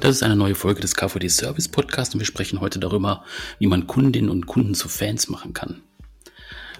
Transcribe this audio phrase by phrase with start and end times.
[0.00, 3.22] Das ist eine neue Folge des KVD Service Podcast und wir sprechen heute darüber,
[3.58, 5.82] wie man Kundinnen und Kunden zu Fans machen kann.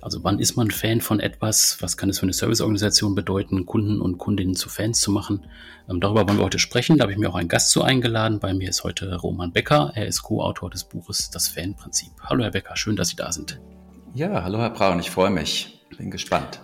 [0.01, 1.77] Also wann ist man Fan von etwas?
[1.81, 5.45] Was kann es für eine Serviceorganisation bedeuten, Kunden und Kundinnen zu Fans zu machen?
[5.91, 6.97] Ähm, darüber wollen wir heute sprechen.
[6.97, 8.41] Da habe ich mir auch einen Gast zu eingeladen.
[8.41, 9.93] Bei mir ist heute Roman Becker.
[9.95, 12.13] Er ist Co-Autor des Buches Das Fanprinzip.
[12.23, 13.61] Hallo Herr Becker, schön, dass Sie da sind.
[14.15, 15.85] Ja, hallo Herr Braun, ich freue mich.
[15.99, 16.63] Bin gespannt.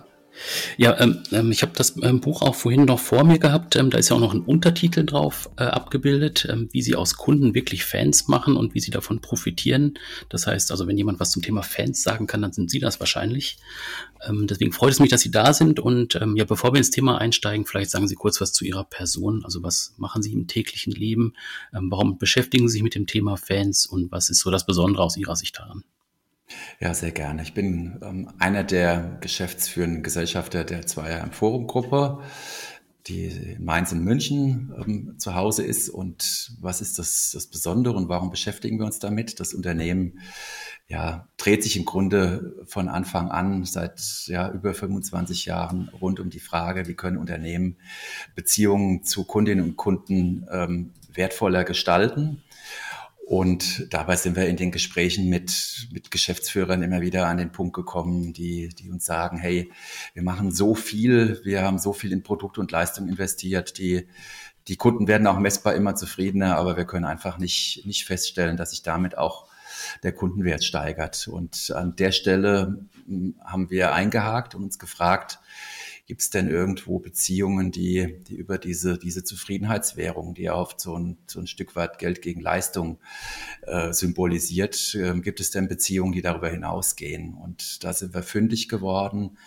[0.77, 3.75] Ja, ähm, ähm, ich habe das ähm, Buch auch vorhin noch vor mir gehabt.
[3.75, 7.17] Ähm, da ist ja auch noch ein Untertitel drauf äh, abgebildet, ähm, wie Sie aus
[7.17, 9.97] Kunden wirklich Fans machen und wie Sie davon profitieren.
[10.29, 12.99] Das heißt also, wenn jemand was zum Thema Fans sagen kann, dann sind Sie das
[12.99, 13.57] wahrscheinlich.
[14.29, 15.79] Deswegen freut es mich, dass Sie da sind.
[15.79, 19.45] Und ja, bevor wir ins Thema einsteigen, vielleicht sagen Sie kurz was zu Ihrer Person.
[19.45, 21.33] Also was machen Sie im täglichen Leben?
[21.71, 25.17] warum beschäftigen Sie sich mit dem Thema Fans und was ist so das Besondere aus
[25.17, 25.83] Ihrer Sicht daran?
[26.79, 27.41] Ja, sehr gerne.
[27.41, 32.19] Ich bin ähm, einer der geschäftsführenden Gesellschafter der Zweier im Forum-Gruppe,
[33.07, 35.89] die in Mainz und München ähm, zu Hause ist.
[35.89, 39.39] Und was ist das, das Besondere und warum beschäftigen wir uns damit?
[39.39, 40.19] Das Unternehmen
[40.87, 46.29] ja, dreht sich im Grunde von Anfang an seit ja, über 25 Jahren rund um
[46.29, 47.77] die Frage, wie können Unternehmen
[48.35, 52.41] Beziehungen zu Kundinnen und Kunden ähm, wertvoller gestalten.
[53.27, 57.75] Und dabei sind wir in den Gesprächen mit, mit Geschäftsführern immer wieder an den Punkt
[57.75, 59.69] gekommen, die, die uns sagen, hey,
[60.13, 64.07] wir machen so viel, wir haben so viel in Produkt und Leistung investiert, die,
[64.69, 68.69] die Kunden werden auch messbar immer zufriedener, aber wir können einfach nicht, nicht feststellen, dass
[68.69, 69.49] sich damit auch
[70.03, 71.27] der Kundenwert steigert.
[71.27, 75.39] Und an der Stelle hm, haben wir eingehakt und uns gefragt,
[76.07, 81.17] Gibt es denn irgendwo Beziehungen, die, die über diese, diese Zufriedenheitswährung, die oft so ein,
[81.27, 82.99] so ein Stück weit Geld gegen Leistung
[83.63, 87.33] äh, symbolisiert, äh, gibt es denn Beziehungen, die darüber hinausgehen?
[87.33, 89.37] Und da sind wir fündig geworden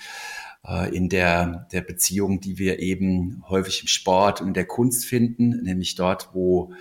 [0.67, 5.07] äh, in der, der Beziehung, die wir eben häufig im Sport und in der Kunst
[5.07, 6.75] finden, nämlich dort, wo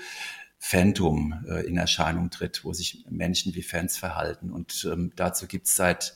[0.61, 4.51] Phantom äh, in Erscheinung tritt, wo sich Menschen wie Fans verhalten.
[4.51, 6.13] Und ähm, dazu gibt es seit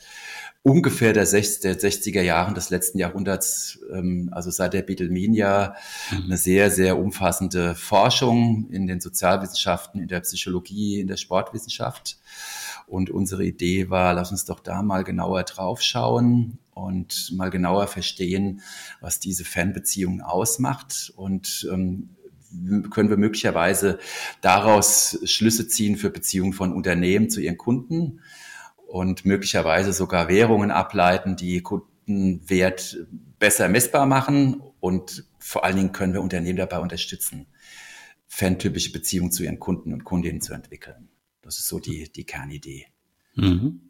[0.63, 5.75] ungefähr der, 60, er Jahren des letzten Jahrhunderts, ähm, also seit der Beatlemania,
[6.11, 6.23] mhm.
[6.25, 12.17] eine sehr, sehr umfassende Forschung in den Sozialwissenschaften, in der Psychologie, in der Sportwissenschaft.
[12.85, 18.61] Und unsere Idee war, lass uns doch da mal genauer draufschauen und mal genauer verstehen,
[18.99, 22.09] was diese Fanbeziehung ausmacht und ähm,
[22.91, 23.99] können wir möglicherweise
[24.41, 28.21] daraus Schlüsse ziehen für Beziehungen von Unternehmen zu ihren Kunden
[28.87, 32.97] und möglicherweise sogar Währungen ableiten, die Kundenwert
[33.39, 37.47] besser messbar machen und vor allen Dingen können wir Unternehmen dabei unterstützen,
[38.27, 41.09] fantypische Beziehungen zu ihren Kunden und Kundinnen zu entwickeln.
[41.41, 42.87] Das ist so die, die Kernidee.
[43.35, 43.89] Mhm.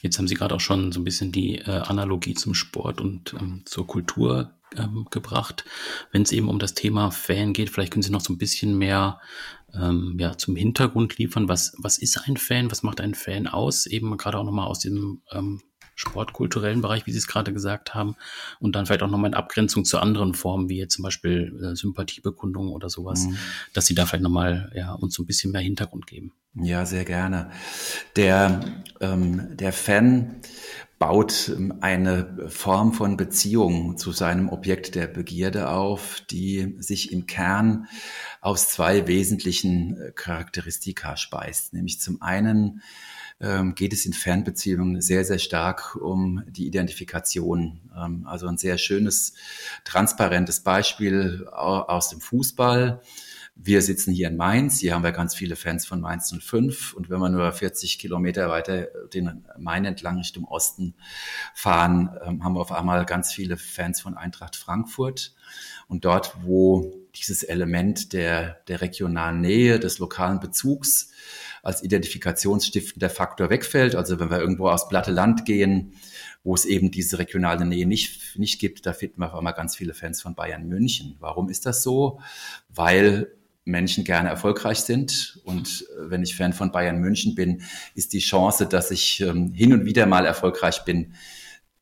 [0.00, 3.34] Jetzt haben Sie gerade auch schon so ein bisschen die äh, Analogie zum Sport und
[3.34, 5.64] ähm, zur Kultur ähm, gebracht.
[6.10, 8.76] Wenn es eben um das Thema Fan geht, vielleicht können Sie noch so ein bisschen
[8.78, 9.20] mehr
[9.74, 11.48] ähm, ja, zum Hintergrund liefern.
[11.48, 12.70] Was, was ist ein Fan?
[12.70, 13.86] Was macht ein Fan aus?
[13.86, 15.60] Eben gerade auch nochmal aus dem ähm,
[15.94, 18.16] sportkulturellen Bereich, wie Sie es gerade gesagt haben,
[18.60, 21.76] und dann vielleicht auch nochmal in Abgrenzung zu anderen Formen, wie jetzt zum Beispiel äh,
[21.76, 23.36] Sympathiebekundung oder sowas, mhm.
[23.72, 26.32] dass Sie da vielleicht nochmal ja, uns so ein bisschen mehr Hintergrund geben.
[26.54, 27.50] Ja, sehr gerne.
[28.16, 28.60] Der,
[29.00, 30.40] ähm, der Fan
[31.02, 37.26] baut ähm, eine Form von Beziehung zu seinem Objekt der Begierde auf, die sich im
[37.26, 37.88] Kern
[38.40, 41.72] aus zwei wesentlichen äh, Charakteristika speist.
[41.72, 42.82] Nämlich zum einen
[43.40, 47.80] ähm, geht es in Fernbeziehungen sehr, sehr stark um die Identifikation.
[47.96, 49.34] Ähm, also ein sehr schönes,
[49.82, 53.02] transparentes Beispiel aus dem Fußball.
[53.64, 57.10] Wir sitzen hier in Mainz, hier haben wir ganz viele Fans von Mainz 05 und
[57.10, 60.96] wenn wir nur 40 Kilometer weiter den Main entlang Richtung Osten
[61.54, 65.36] fahren, ähm, haben wir auf einmal ganz viele Fans von Eintracht Frankfurt
[65.86, 71.12] und dort, wo dieses Element der, der regionalen Nähe, des lokalen Bezugs
[71.62, 75.92] als identifikationsstiftender Faktor wegfällt, also wenn wir irgendwo aus platte Land gehen,
[76.42, 79.76] wo es eben diese regionale Nähe nicht, nicht gibt, da finden wir auf einmal ganz
[79.76, 81.14] viele Fans von Bayern München.
[81.20, 82.18] Warum ist das so?
[82.68, 83.30] Weil
[83.64, 85.40] Menschen gerne erfolgreich sind.
[85.44, 87.62] Und äh, wenn ich Fan von Bayern München bin,
[87.94, 91.14] ist die Chance, dass ich ähm, hin und wieder mal erfolgreich bin,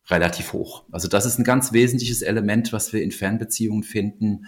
[0.08, 0.84] relativ hoch.
[0.90, 4.46] Also das ist ein ganz wesentliches Element, was wir in Fernbeziehungen finden.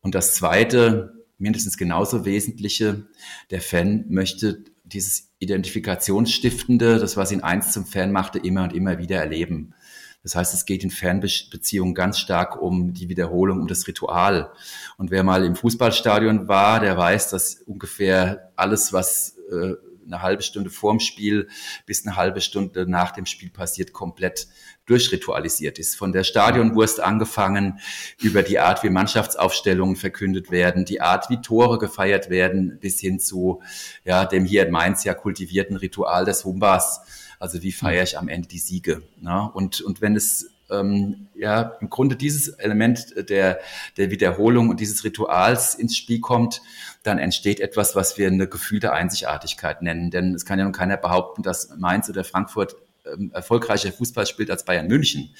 [0.00, 3.06] Und das Zweite, mindestens genauso wesentliche,
[3.50, 8.98] der Fan möchte dieses Identifikationsstiftende, das, was ihn eins zum Fan machte, immer und immer
[8.98, 9.74] wieder erleben.
[10.22, 14.52] Das heißt, es geht in Fernbeziehungen ganz stark um die Wiederholung, um das Ritual.
[14.96, 19.74] Und wer mal im Fußballstadion war, der weiß, dass ungefähr alles, was äh,
[20.06, 21.48] eine halbe Stunde vorm Spiel
[21.86, 24.48] bis eine halbe Stunde nach dem Spiel passiert, komplett
[24.86, 25.96] durchritualisiert ist.
[25.96, 27.78] Von der Stadionwurst angefangen,
[28.20, 33.20] über die Art, wie Mannschaftsaufstellungen verkündet werden, die Art, wie Tore gefeiert werden, bis hin
[33.20, 33.62] zu
[34.04, 37.02] ja, dem hier in Mainz ja kultivierten Ritual des Humbas
[37.42, 39.02] also wie feiere ich am Ende die Siege?
[39.20, 39.50] Ne?
[39.52, 43.58] Und, und wenn es ähm, ja im Grunde dieses Element der,
[43.96, 46.62] der Wiederholung und dieses Rituals ins Spiel kommt,
[47.02, 50.12] dann entsteht etwas, was wir eine gefühlte Einzigartigkeit nennen.
[50.12, 54.48] Denn es kann ja nun keiner behaupten, dass Mainz oder Frankfurt ähm, erfolgreicher Fußball spielt
[54.48, 55.34] als Bayern München.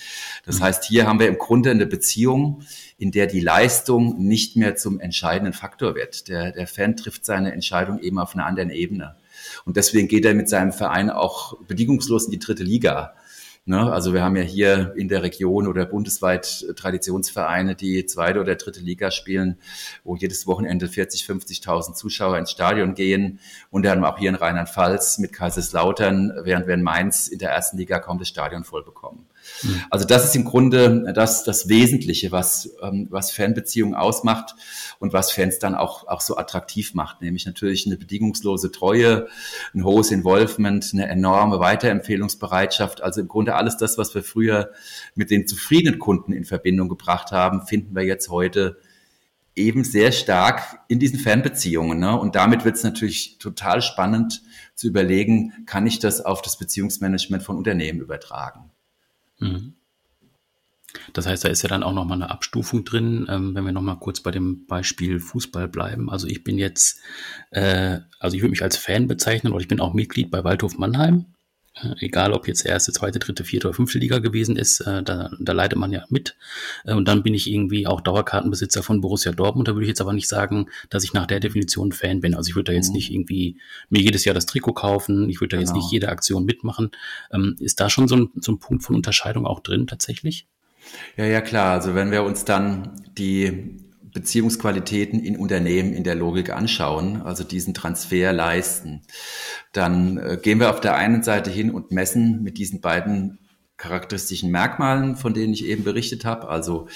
[0.45, 0.65] Das mhm.
[0.65, 2.65] heißt, hier haben wir im Grunde eine Beziehung,
[2.99, 6.27] in der die Leistung nicht mehr zum entscheidenden Faktor wird.
[6.27, 9.15] Der, der Fan trifft seine Entscheidung eben auf einer anderen Ebene.
[9.65, 13.15] Und deswegen geht er mit seinem Verein auch bedingungslos in die dritte Liga.
[13.65, 13.93] Ne?
[13.93, 18.81] Also wir haben ja hier in der Region oder bundesweit Traditionsvereine, die zweite oder dritte
[18.81, 19.59] Liga spielen,
[20.03, 23.39] wo jedes Wochenende 40, 50.000 Zuschauer ins Stadion gehen.
[23.71, 27.77] Und dann auch hier in Rheinland-Pfalz mit Kaiserslautern, während wir in Mainz in der ersten
[27.77, 29.27] Liga kaum das Stadion voll bekommen.
[29.63, 29.83] Mhm.
[29.91, 34.55] Also das ist im Grunde das, das Wesentliche, was, ähm, was Fanbeziehungen ausmacht
[34.99, 39.29] und was Fans dann auch, auch so attraktiv macht, nämlich natürlich eine bedingungslose Treue,
[39.75, 43.03] ein hohes Involvement, eine enorme Weiterempfehlungsbereitschaft.
[43.03, 44.71] Also im Grunde alles das, was wir früher
[45.15, 48.77] mit den zufriedenen Kunden in Verbindung gebracht haben, finden wir jetzt heute
[49.55, 51.99] eben sehr stark in diesen Fanbeziehungen.
[51.99, 52.19] Ne?
[52.19, 54.43] Und damit wird es natürlich total spannend
[54.75, 58.72] zu überlegen, kann ich das auf das Beziehungsmanagement von Unternehmen übertragen?
[59.43, 59.75] Mhm.
[61.13, 63.99] Das heißt, da ist ja dann auch nochmal eine Abstufung drin, ähm, wenn wir nochmal
[63.99, 66.11] kurz bei dem Beispiel Fußball bleiben.
[66.11, 67.01] Also ich bin jetzt,
[67.51, 70.79] äh, also ich würde mich als Fan bezeichnen oder ich bin auch Mitglied bei Waldhof
[70.79, 71.27] Mannheim.
[71.75, 75.31] Äh, egal ob jetzt erste, zweite, dritte, vierte oder fünfte Liga gewesen ist, äh, da,
[75.39, 76.37] da leidet man ja mit.
[76.85, 79.69] Äh, und dann bin ich irgendwie auch Dauerkartenbesitzer von Borussia Dortmund.
[79.69, 82.35] Da würde ich jetzt aber nicht sagen, dass ich nach der Definition Fan bin.
[82.35, 82.97] Also ich würde da jetzt mhm.
[82.97, 83.57] nicht irgendwie
[83.89, 85.31] mir jedes Jahr das Trikot kaufen.
[85.31, 85.71] Ich würde da genau.
[85.71, 86.91] jetzt nicht jede Aktion mitmachen.
[87.33, 90.47] Ähm, ist da schon so ein, so ein Punkt von Unterscheidung auch drin tatsächlich?
[91.17, 91.73] Ja, ja, klar.
[91.73, 93.79] Also wenn wir uns dann die
[94.13, 99.03] Beziehungsqualitäten in Unternehmen in der Logik anschauen, also diesen Transfer leisten,
[99.73, 103.39] dann äh, gehen wir auf der einen Seite hin und messen mit diesen beiden
[103.77, 106.89] charakteristischen Merkmalen, von denen ich eben berichtet habe, also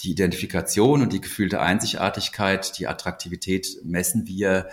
[0.00, 4.68] die Identifikation und die gefühlte Einzigartigkeit, die Attraktivität messen wir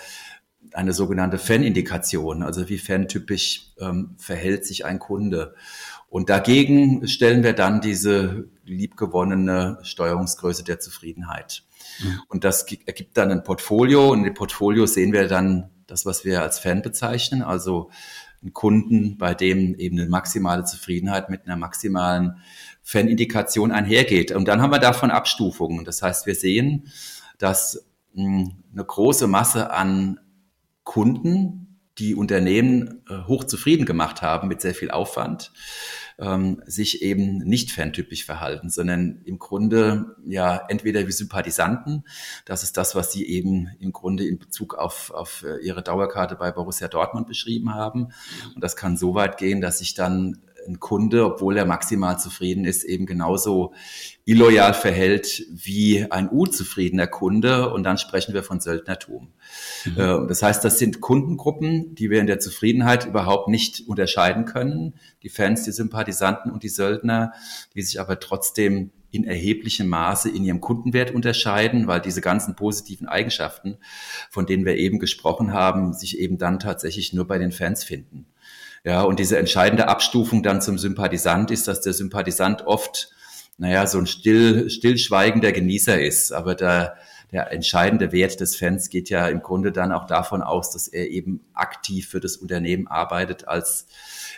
[0.74, 5.56] eine sogenannte Fan-Indikation, also wie fantypisch ähm, verhält sich ein Kunde.
[6.10, 11.64] Und dagegen stellen wir dann diese liebgewonnene Steuerungsgröße der Zufriedenheit.
[12.04, 12.22] Mhm.
[12.28, 16.42] Und das ergibt dann ein Portfolio und dem Portfolio sehen wir dann das, was wir
[16.42, 17.90] als Fan bezeichnen, also
[18.42, 22.38] einen Kunden, bei dem eben eine maximale Zufriedenheit mit einer maximalen
[22.84, 24.32] Fan-Indikation einhergeht.
[24.32, 25.84] Und dann haben wir davon Abstufungen.
[25.84, 26.88] Das heißt, wir sehen,
[27.38, 30.20] dass hm, eine große Masse an
[30.84, 35.52] Kunden, die Unternehmen äh, hoch zufrieden gemacht haben mit sehr viel Aufwand,
[36.20, 42.04] ähm, sich eben nicht fantypisch verhalten, sondern im Grunde ja entweder wie Sympathisanten,
[42.46, 46.36] das ist das, was Sie eben im Grunde in Bezug auf, auf äh, Ihre Dauerkarte
[46.36, 48.10] bei Borussia Dortmund beschrieben haben.
[48.56, 52.66] Und das kann so weit gehen, dass sich dann ein Kunde, obwohl er maximal zufrieden
[52.66, 53.74] ist, eben genauso
[54.26, 57.72] illoyal verhält wie ein unzufriedener Kunde.
[57.72, 59.34] Und dann sprechen wir von Söldnertum.
[59.86, 60.00] Mhm.
[60.00, 64.96] Äh, das heißt, das sind Kundengruppen, die wir in der Zufriedenheit überhaupt nicht unterscheiden können.
[65.24, 67.34] Die Fans, die Sympathisanten und die Söldner,
[67.76, 73.08] die sich aber trotzdem in erheblichem Maße in ihrem Kundenwert unterscheiden, weil diese ganzen positiven
[73.08, 73.78] Eigenschaften,
[74.30, 78.28] von denen wir eben gesprochen haben, sich eben dann tatsächlich nur bei den Fans finden.
[78.84, 83.12] Ja, und diese entscheidende Abstufung dann zum Sympathisant ist, dass der Sympathisant oft,
[83.58, 86.32] naja, so ein still, stillschweigender Genießer ist.
[86.32, 86.96] Aber der,
[87.32, 91.10] der entscheidende Wert des Fans geht ja im Grunde dann auch davon aus, dass er
[91.10, 93.88] eben aktiv für das Unternehmen arbeitet als,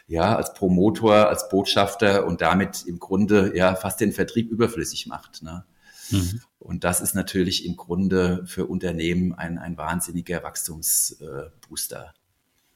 [0.08, 5.44] ja, als Promotor, als Botschafter und damit im Grunde ja fast den Vertrieb überflüssig macht.
[5.44, 5.64] Ne?
[6.10, 6.42] Mhm.
[6.60, 12.14] Und das ist natürlich im Grunde für Unternehmen ein, ein wahnsinniger Wachstumsbooster.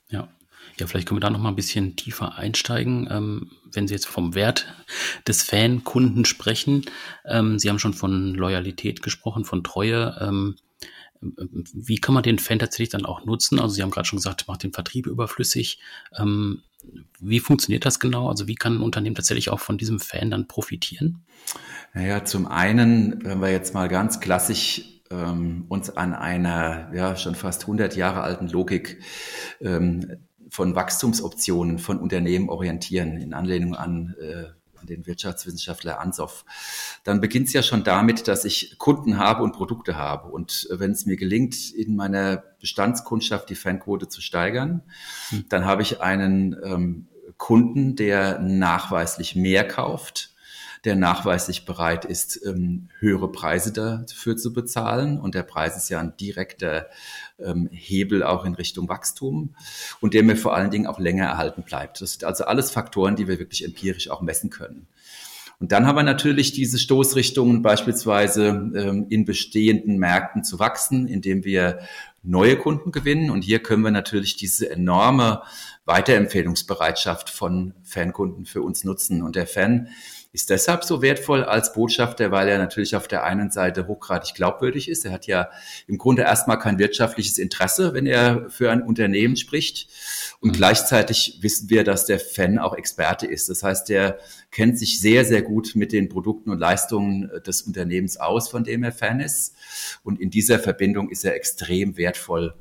[0.09, 0.29] Ja.
[0.79, 3.07] Ja, vielleicht können wir da noch mal ein bisschen tiefer einsteigen.
[3.09, 4.67] Ähm, wenn Sie jetzt vom Wert
[5.27, 6.85] des Fan-Kunden sprechen,
[7.25, 10.17] ähm, Sie haben schon von Loyalität gesprochen, von Treue.
[10.19, 10.55] Ähm,
[11.21, 13.59] wie kann man den Fan tatsächlich dann auch nutzen?
[13.59, 15.79] Also Sie haben gerade schon gesagt, macht den Vertrieb überflüssig.
[16.17, 16.61] Ähm,
[17.19, 18.29] wie funktioniert das genau?
[18.29, 21.23] Also wie kann ein Unternehmen tatsächlich auch von diesem Fan dann profitieren?
[21.93, 24.81] Naja, zum einen, wenn wir jetzt mal ganz klassisch
[25.11, 28.99] ähm, uns an einer ja schon fast 100 Jahre alten Logik
[29.61, 30.17] ähm,
[30.55, 34.45] von Wachstumsoptionen von Unternehmen orientieren, in Anlehnung an, äh,
[34.85, 36.45] den Wirtschaftswissenschaftler Ansoff,
[37.03, 40.29] dann beginnt es ja schon damit, dass ich Kunden habe und Produkte habe.
[40.29, 44.83] Und wenn es mir gelingt, in meiner Bestandskundschaft die Fanquote zu steigern,
[45.29, 45.45] hm.
[45.49, 50.34] dann habe ich einen ähm, Kunden, der nachweislich mehr kauft,
[50.85, 55.19] der nachweislich bereit ist, ähm, höhere Preise dafür zu bezahlen.
[55.19, 56.87] Und der Preis ist ja ein direkter
[57.39, 59.55] ähm, Hebel auch in Richtung Wachstum
[59.99, 62.01] und der mir vor allen Dingen auch länger erhalten bleibt.
[62.01, 64.87] Das sind also alles Faktoren, die wir wirklich empirisch auch messen können.
[65.59, 71.45] Und dann haben wir natürlich diese Stoßrichtungen beispielsweise ähm, in bestehenden Märkten zu wachsen, indem
[71.45, 71.79] wir
[72.23, 73.29] neue Kunden gewinnen.
[73.29, 75.41] Und hier können wir natürlich diese enorme
[75.85, 79.21] Weiterempfehlungsbereitschaft von Fankunden für uns nutzen.
[79.21, 79.87] Und der Fan
[80.35, 84.89] ist deshalb so wertvoll als Botschafter, weil er natürlich auf der einen Seite hochgradig glaubwürdig
[84.89, 85.05] ist.
[85.05, 85.49] Er hat ja
[85.87, 89.87] im Grunde erstmal kein wirtschaftliches Interesse, wenn er für ein Unternehmen spricht.
[90.41, 90.53] Und mhm.
[90.57, 93.47] gleichzeitig wissen wir, dass der Fan auch Experte ist.
[93.47, 94.19] Das heißt, er
[94.51, 98.83] kennt sich sehr, sehr gut mit den Produkten und Leistungen des Unternehmens aus, von dem
[98.83, 99.55] er Fan ist.
[100.03, 102.55] Und in dieser Verbindung ist er extrem wertvoll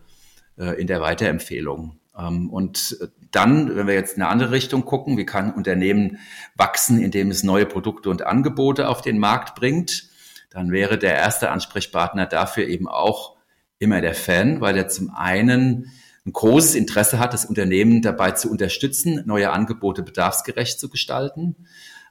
[0.57, 1.99] äh, in der Weiterempfehlung.
[2.18, 2.99] Ähm, und
[3.30, 6.18] dann, wenn wir jetzt in eine andere Richtung gucken, wie kann ein Unternehmen
[6.56, 10.09] wachsen, indem es neue Produkte und Angebote auf den Markt bringt,
[10.50, 13.37] dann wäre der erste Ansprechpartner dafür eben auch
[13.78, 15.90] immer der Fan, weil er zum einen
[16.26, 21.56] ein großes Interesse hat, das Unternehmen dabei zu unterstützen, neue Angebote bedarfsgerecht zu gestalten.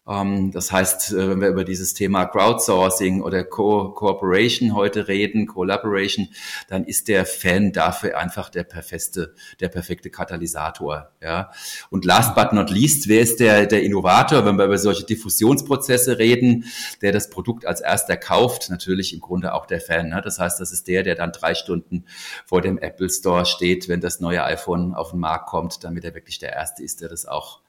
[0.07, 5.47] Ähm, das heißt, äh, wenn wir über dieses Thema Crowdsourcing oder Co Cooperation heute reden,
[5.47, 6.29] Collaboration,
[6.67, 11.11] dann ist der Fan dafür einfach der perfekte, der perfekte Katalysator.
[11.21, 11.51] Ja.
[11.89, 16.17] Und last but not least, wer ist der, der Innovator, wenn wir über solche Diffusionsprozesse
[16.17, 16.65] reden,
[17.01, 18.69] der das Produkt als erster kauft?
[18.69, 20.09] Natürlich im Grunde auch der Fan.
[20.09, 20.21] Ne?
[20.21, 22.05] Das heißt, das ist der, der dann drei Stunden
[22.45, 26.13] vor dem Apple Store steht, wenn das neue iPhone auf den Markt kommt, damit er
[26.13, 27.61] wirklich der Erste ist, der das auch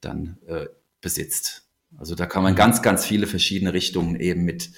[0.00, 0.66] dann äh,
[1.00, 1.68] besitzt.
[1.96, 4.70] Also da kann man ganz, ganz viele verschiedene Richtungen eben mit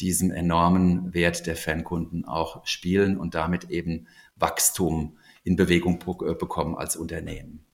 [0.00, 6.74] diesem enormen Wert der Fankunden auch spielen und damit eben Wachstum in Bewegung äh, bekommen
[6.74, 7.66] als Unternehmen.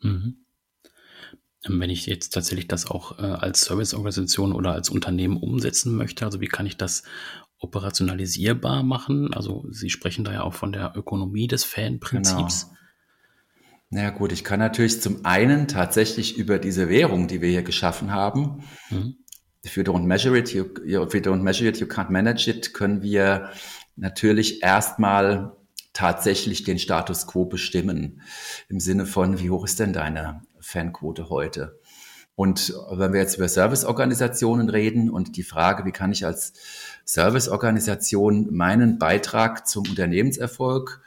[0.00, 0.44] Mhm.
[1.64, 6.24] Ähm, wenn ich jetzt tatsächlich das auch äh, als Serviceorganisation oder als Unternehmen umsetzen möchte,
[6.24, 7.02] also wie kann ich das
[7.58, 9.32] operationalisierbar machen?
[9.34, 12.68] Also Sie sprechen da ja auch von der Ökonomie des Fanprinzips.
[12.68, 12.78] Genau.
[13.94, 18.10] Naja gut, ich kann natürlich zum einen tatsächlich über diese Währung, die wir hier geschaffen
[18.10, 19.16] haben, mhm.
[19.66, 22.72] if you don't measure it, you, if you don't measure it, you can't manage it,
[22.72, 23.50] können wir
[23.96, 25.54] natürlich erstmal
[25.92, 28.22] tatsächlich den Status quo bestimmen.
[28.70, 31.78] Im Sinne von, wie hoch ist denn deine Fanquote heute?
[32.34, 36.54] Und wenn wir jetzt über Serviceorganisationen reden und die Frage, wie kann ich als
[37.04, 41.02] Serviceorganisation meinen Beitrag zum Unternehmenserfolg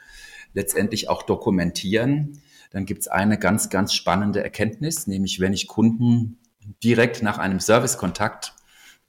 [0.54, 2.42] letztendlich auch dokumentieren,
[2.76, 6.36] dann gibt es eine ganz, ganz spannende Erkenntnis, nämlich wenn ich Kunden
[6.84, 8.54] direkt nach einem Servicekontakt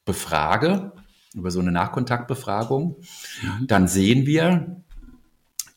[0.06, 0.94] befrage,
[1.34, 2.96] über so eine Nachkontaktbefragung,
[3.42, 3.68] mhm.
[3.68, 4.82] dann sehen wir,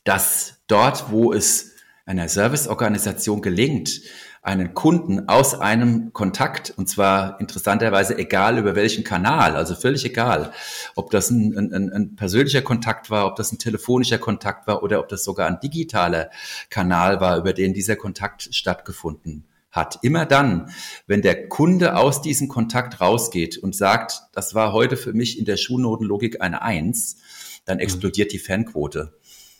[0.05, 1.73] dass dort, wo es
[2.05, 4.03] einer Serviceorganisation gelingt,
[4.43, 10.51] einen Kunden aus einem Kontakt, und zwar interessanterweise egal über welchen Kanal, also völlig egal,
[10.95, 14.99] ob das ein, ein, ein persönlicher Kontakt war, ob das ein telefonischer Kontakt war oder
[14.99, 16.31] ob das sogar ein digitaler
[16.69, 19.99] Kanal war, über den dieser Kontakt stattgefunden hat.
[20.01, 20.71] Immer dann,
[21.05, 25.45] wenn der Kunde aus diesem Kontakt rausgeht und sagt, das war heute für mich in
[25.45, 27.17] der Schulnotenlogik eine Eins,
[27.65, 27.83] dann mhm.
[27.83, 29.13] explodiert die Fanquote.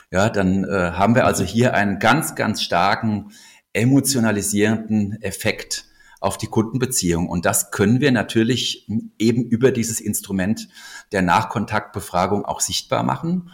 [0.10, 3.32] Ja, dann äh, haben wir also hier einen ganz, ganz starken
[3.74, 5.86] emotionalisierenden Effekt
[6.20, 7.28] auf die Kundenbeziehung.
[7.28, 8.88] Und das können wir natürlich
[9.18, 10.70] eben über dieses Instrument
[11.12, 13.50] der Nachkontaktbefragung auch sichtbar machen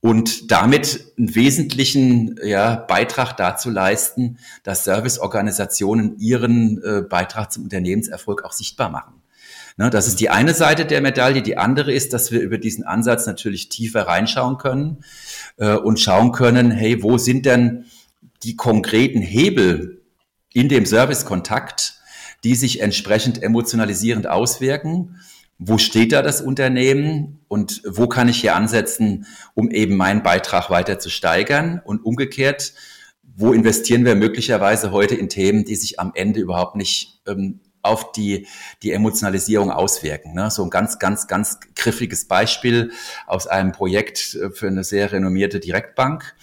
[0.00, 8.44] und damit einen wesentlichen ja, Beitrag dazu leisten, dass Serviceorganisationen ihren äh, Beitrag zum Unternehmenserfolg
[8.44, 9.22] auch sichtbar machen.
[9.76, 11.42] Ne, das ist die eine Seite der Medaille.
[11.42, 15.02] Die andere ist, dass wir über diesen Ansatz natürlich tiefer reinschauen können
[15.56, 17.86] äh, und schauen können, hey, wo sind denn
[18.44, 20.02] die konkreten Hebel
[20.52, 21.98] in dem Servicekontakt,
[22.44, 25.20] die sich entsprechend emotionalisierend auswirken.
[25.58, 30.68] Wo steht da das Unternehmen und wo kann ich hier ansetzen, um eben meinen Beitrag
[30.68, 31.80] weiter zu steigern?
[31.84, 32.74] Und umgekehrt,
[33.22, 38.12] wo investieren wir möglicherweise heute in Themen, die sich am Ende überhaupt nicht ähm, auf
[38.12, 38.46] die,
[38.82, 40.34] die Emotionalisierung auswirken.
[40.34, 40.50] Ne?
[40.50, 42.92] So ein ganz, ganz, ganz griffiges Beispiel
[43.26, 46.34] aus einem Projekt äh, für eine sehr renommierte Direktbank.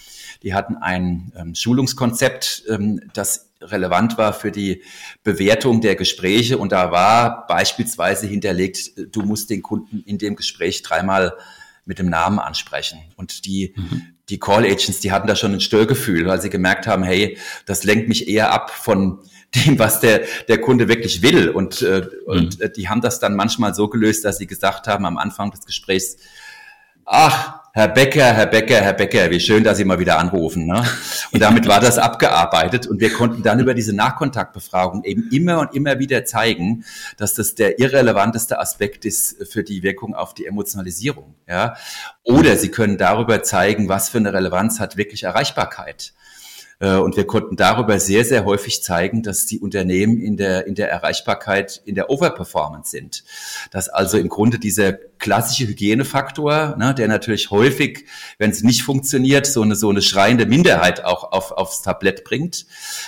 [0.43, 4.83] Die hatten ein ähm, Schulungskonzept, ähm, das relevant war für die
[5.23, 6.57] Bewertung der Gespräche.
[6.57, 11.37] Und da war beispielsweise hinterlegt, du musst den Kunden in dem Gespräch dreimal
[11.85, 12.99] mit dem Namen ansprechen.
[13.15, 14.10] Und die, mhm.
[14.31, 17.83] Die Call Agents, die hatten da schon ein Störgefühl, weil sie gemerkt haben, hey, das
[17.83, 19.19] lenkt mich eher ab von
[19.55, 21.49] dem, was der, der Kunde wirklich will.
[21.49, 22.31] Und, äh, mhm.
[22.31, 25.51] und äh, die haben das dann manchmal so gelöst, dass sie gesagt haben am Anfang
[25.51, 26.15] des Gesprächs,
[27.05, 30.65] ach, Herr Becker, Herr Becker, Herr Becker, wie schön, dass Sie mal wieder anrufen.
[30.65, 30.83] Ne?
[31.31, 35.73] Und damit war das abgearbeitet und wir konnten dann über diese Nachkontaktbefragung eben immer und
[35.73, 36.83] immer wieder zeigen,
[37.15, 41.35] dass das der irrelevanteste Aspekt ist für die Wirkung auf die Emotionalisierung.
[41.47, 41.77] Ja?
[42.23, 46.11] Oder Sie können darüber zeigen, was für eine Relevanz hat wirklich Erreichbarkeit.
[46.81, 50.75] Äh, und wir konnten darüber sehr, sehr häufig zeigen, dass die Unternehmen in der, in
[50.75, 53.23] der Erreichbarkeit, in der Overperformance sind.
[53.69, 58.05] Dass also im Grunde dieser klassische Hygienefaktor, ne, der natürlich häufig,
[58.39, 62.65] wenn es nicht funktioniert, so eine, so eine schreiende Minderheit auch auf, aufs Tablett bringt,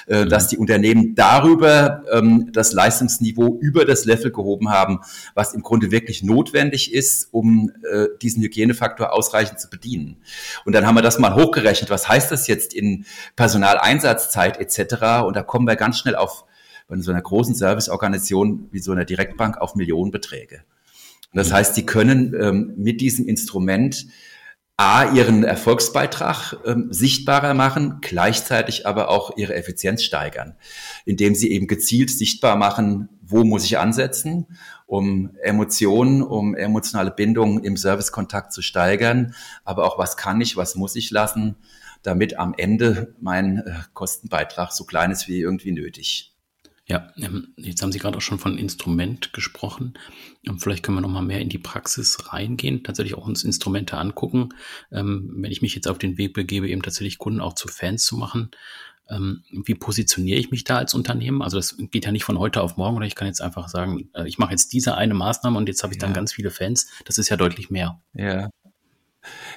[0.08, 0.30] äh, mhm.
[0.30, 5.00] dass die Unternehmen darüber ähm, das Leistungsniveau über das Level gehoben haben,
[5.34, 10.18] was im Grunde wirklich notwendig ist, um äh, diesen Hygienefaktor ausreichend zu bedienen.
[10.66, 11.90] Und dann haben wir das mal hochgerechnet.
[11.90, 13.06] Was heißt das jetzt in
[13.36, 15.26] Personaleinsatzzeit etc.?
[15.26, 16.46] Und da kommen wir ganz schnell auf
[16.88, 20.64] bei so einer großen Serviceorganisation wie so einer Direktbank auf Millionenbeträge.
[21.34, 24.06] Und das heißt, sie können ähm, mit diesem Instrument
[24.78, 30.56] A, ihren Erfolgsbeitrag ähm, sichtbarer machen, gleichzeitig aber auch ihre Effizienz steigern,
[31.06, 34.46] indem sie eben gezielt sichtbar machen, wo muss ich ansetzen,
[34.86, 40.76] um Emotionen, um emotionale Bindung im Servicekontakt zu steigern, aber auch was kann ich, was
[40.76, 41.56] muss ich lassen,
[42.04, 46.33] damit am Ende mein äh, Kostenbeitrag so klein ist wie irgendwie nötig.
[46.86, 49.94] Ja, ähm, jetzt haben Sie gerade auch schon von Instrument gesprochen.
[50.46, 53.98] Ähm, vielleicht können wir noch mal mehr in die Praxis reingehen, tatsächlich auch uns Instrumente
[53.98, 54.50] angucken.
[54.92, 58.06] Ähm, wenn ich mich jetzt auf den Weg begebe, eben tatsächlich Kunden auch zu Fans
[58.06, 58.52] zu machen,
[59.10, 61.42] wie positioniere ich mich da als Unternehmen?
[61.42, 64.10] Also das geht ja nicht von heute auf morgen oder ich kann jetzt einfach sagen,
[64.14, 66.08] äh, ich mache jetzt diese eine Maßnahme und jetzt habe ich ja.
[66.08, 66.88] dann ganz viele Fans.
[67.04, 68.02] Das ist ja deutlich mehr.
[68.14, 68.50] Ja.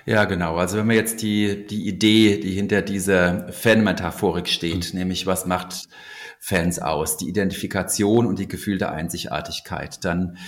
[0.04, 0.56] Ja, genau.
[0.56, 4.98] Also wenn man jetzt die, die Idee, die hinter dieser Fan-Metaphorik steht, mhm.
[4.98, 5.88] nämlich was macht
[6.38, 10.04] Fans aus, die Identifikation und die gefühlte Einzigartigkeit.
[10.04, 10.38] Dann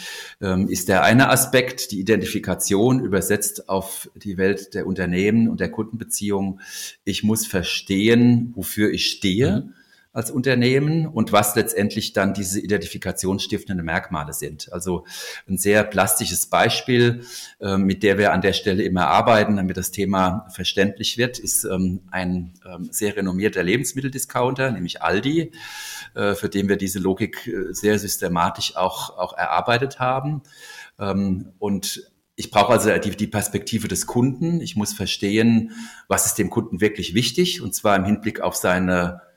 [0.40, 5.70] ähm, ist der eine Aspekt, die Identifikation übersetzt auf die Welt der Unternehmen und der
[5.70, 6.60] Kundenbeziehungen.
[7.04, 9.64] Ich muss verstehen, wofür ich stehe.
[9.66, 9.74] Mhm
[10.12, 14.72] als Unternehmen und was letztendlich dann diese identifikationsstiftenden Merkmale sind.
[14.72, 15.04] Also
[15.48, 17.24] ein sehr plastisches Beispiel,
[17.60, 21.64] äh, mit der wir an der Stelle immer arbeiten, damit das Thema verständlich wird, ist
[21.64, 25.52] ähm, ein ähm, sehr renommierter Lebensmitteldiscounter, nämlich Aldi,
[26.14, 30.42] äh, für den wir diese Logik äh, sehr systematisch auch, auch erarbeitet haben.
[30.98, 34.60] Ähm, und ich brauche also die, die, Perspektive des Kunden.
[34.60, 35.72] Ich muss verstehen,
[36.06, 39.27] was ist dem Kunden wirklich wichtig, und zwar im Hinblick auf seine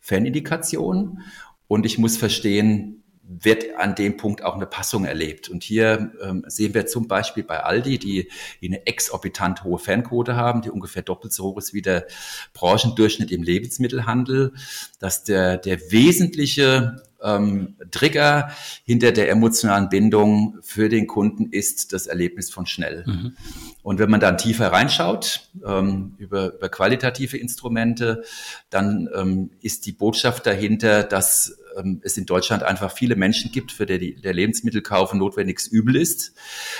[0.00, 1.20] Fanindikation
[1.66, 5.50] und ich muss verstehen, wird an dem Punkt auch eine Passung erlebt.
[5.50, 8.30] Und hier ähm, sehen wir zum Beispiel bei Aldi, die,
[8.62, 12.06] die eine exorbitant hohe Fanquote haben, die ungefähr doppelt so hoch ist wie der
[12.54, 14.54] Branchendurchschnitt im Lebensmittelhandel,
[14.98, 18.50] dass der, der wesentliche ähm, Trigger
[18.84, 23.04] hinter der emotionalen Bindung für den Kunden ist das Erlebnis von schnell.
[23.06, 23.36] Mhm.
[23.82, 28.22] Und wenn man dann tiefer reinschaut ähm, über, über qualitative Instrumente,
[28.70, 33.72] dann ähm, ist die Botschaft dahinter, dass ähm, es in Deutschland einfach viele Menschen gibt,
[33.72, 36.34] für die der Lebensmittelkauf ein notwendiges Übel ist.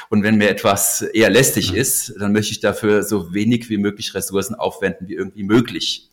[0.08, 1.78] Und wenn mir etwas eher lästig mhm.
[1.78, 6.10] ist, dann möchte ich dafür so wenig wie möglich Ressourcen aufwenden wie irgendwie möglich.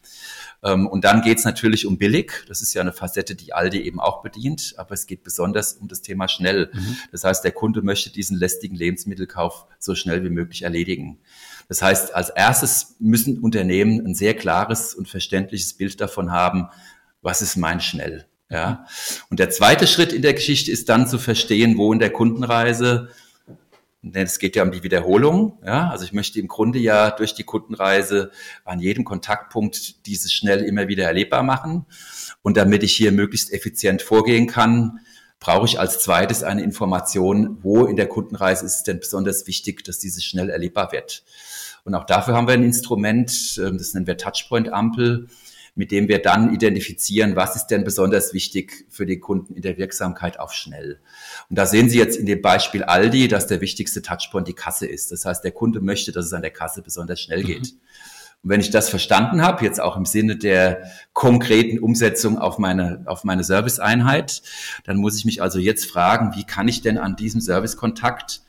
[0.66, 2.44] Ähm, und dann geht es natürlich um billig.
[2.48, 4.74] Das ist ja eine Facette, die Aldi eben auch bedient.
[4.78, 6.72] Aber es geht besonders um das Thema schnell.
[6.74, 6.98] Mhm.
[7.12, 11.20] Das heißt, der Kunde möchte diesen lästigen Lebensmittelkauf so schnell wie möglich erledigen.
[11.68, 16.70] Das heißt, als erstes müssen Unternehmen ein sehr klares und verständliches Bild davon haben,
[17.22, 18.26] was ist mein schnell.
[18.50, 18.86] Ja.
[19.30, 23.10] Und der zweite Schritt in der Geschichte ist dann zu verstehen, wo in der Kundenreise
[24.14, 25.60] es geht ja um die Wiederholung.
[25.66, 25.90] Ja?
[25.90, 28.32] Also ich möchte im Grunde ja durch die Kundenreise
[28.64, 31.86] an jedem Kontaktpunkt dieses schnell immer wieder erlebbar machen.
[32.42, 35.00] Und damit ich hier möglichst effizient vorgehen kann,
[35.40, 39.84] brauche ich als zweites eine Information, wo in der Kundenreise ist es denn besonders wichtig,
[39.84, 41.24] dass dieses schnell erlebbar wird.
[41.84, 45.28] Und auch dafür haben wir ein Instrument, ähm, das nennen wir Touchpoint-Ampel
[45.76, 49.78] mit dem wir dann identifizieren, was ist denn besonders wichtig für den Kunden in der
[49.78, 51.00] Wirksamkeit auf schnell.
[51.50, 54.88] Und da sehen Sie jetzt in dem Beispiel Aldi, dass der wichtigste Touchpoint die Kasse
[54.88, 55.12] ist.
[55.12, 57.48] Das heißt, der Kunde möchte, dass es an der Kasse besonders schnell mhm.
[57.48, 57.74] geht.
[58.42, 60.84] Und wenn ich das verstanden habe, jetzt auch im Sinne der
[61.14, 64.44] konkreten Umsetzung auf meine, auf meine Serviceeinheit,
[64.86, 68.42] dann muss ich mich also jetzt fragen, wie kann ich denn an diesem Servicekontakt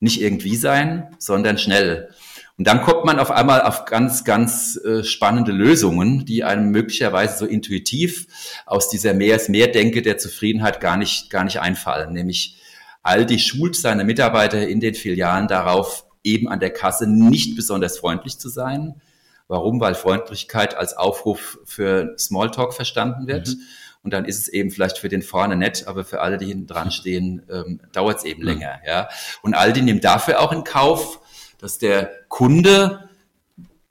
[0.00, 2.10] nicht irgendwie sein, sondern schnell.
[2.58, 7.38] Und dann kommt man auf einmal auf ganz, ganz äh, spannende Lösungen, die einem möglicherweise
[7.38, 8.26] so intuitiv
[8.64, 12.12] aus dieser mehr ist mehr Denke der Zufriedenheit gar nicht, gar nicht einfallen.
[12.12, 12.56] Nämlich
[13.02, 18.38] Aldi schult seine Mitarbeiter in den Filialen darauf, eben an der Kasse nicht besonders freundlich
[18.38, 19.00] zu sein,
[19.48, 19.80] Warum?
[19.80, 23.48] Weil Freundlichkeit als Aufruf für Smalltalk verstanden wird.
[23.48, 23.60] Mhm.
[24.02, 26.66] Und dann ist es eben vielleicht für den vorne nett, aber für alle, die hinten
[26.66, 28.48] dran stehen, ähm, dauert es eben mhm.
[28.48, 28.80] länger.
[28.86, 29.08] Ja?
[29.42, 31.20] Und Aldi nimmt dafür auch in Kauf,
[31.66, 33.08] dass der Kunde